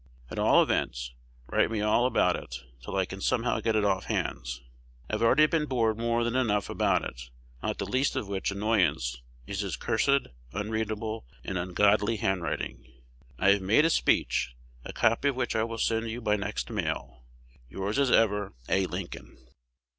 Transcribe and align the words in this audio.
At 0.31 0.39
all 0.39 0.63
events, 0.63 1.13
write 1.45 1.69
me 1.69 1.81
all 1.81 2.07
about 2.07 2.35
it, 2.35 2.55
till 2.81 2.95
I 2.95 3.05
can 3.05 3.21
somehow 3.21 3.59
get 3.59 3.75
it 3.75 3.85
off 3.85 4.05
hands. 4.05 4.63
I 5.07 5.13
have 5.13 5.21
already 5.21 5.45
been 5.45 5.67
bored 5.67 5.95
more 5.99 6.23
than 6.23 6.35
enough 6.35 6.71
about 6.71 7.05
it; 7.05 7.29
not 7.61 7.77
the 7.77 7.85
least 7.85 8.15
of 8.15 8.27
which 8.27 8.49
annoyance 8.49 9.21
is 9.45 9.59
his 9.59 9.75
cursed, 9.75 10.29
unreadable, 10.53 11.27
and 11.43 11.55
ungodly 11.55 12.15
handwriting. 12.17 12.83
I 13.37 13.49
have 13.51 13.61
made 13.61 13.85
a 13.85 13.91
speech, 13.91 14.55
a 14.83 14.91
copy 14.91 15.27
of 15.27 15.35
which 15.35 15.55
I 15.55 15.63
will 15.65 15.77
send 15.77 16.09
you 16.09 16.19
by 16.19 16.35
next 16.35 16.71
mail. 16.71 17.21
Yours 17.69 17.99
as 17.99 18.09
ever, 18.09 18.53
A. 18.67 18.87
Lincoln. 18.87 19.37